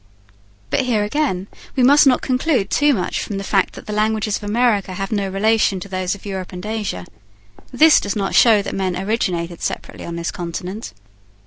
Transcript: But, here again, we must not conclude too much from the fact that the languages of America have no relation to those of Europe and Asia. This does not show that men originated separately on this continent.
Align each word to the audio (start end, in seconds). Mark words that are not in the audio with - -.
But, 0.71 0.79
here 0.81 1.03
again, 1.03 1.45
we 1.75 1.83
must 1.83 2.07
not 2.07 2.23
conclude 2.23 2.71
too 2.71 2.91
much 2.95 3.21
from 3.21 3.37
the 3.37 3.43
fact 3.43 3.75
that 3.75 3.85
the 3.85 3.93
languages 3.93 4.35
of 4.37 4.43
America 4.43 4.95
have 4.95 5.11
no 5.11 5.29
relation 5.29 5.79
to 5.79 5.87
those 5.87 6.15
of 6.15 6.25
Europe 6.25 6.51
and 6.51 6.65
Asia. 6.65 7.05
This 7.71 7.99
does 7.99 8.15
not 8.15 8.33
show 8.33 8.63
that 8.63 8.73
men 8.73 8.97
originated 8.97 9.61
separately 9.61 10.03
on 10.05 10.15
this 10.15 10.31
continent. 10.31 10.93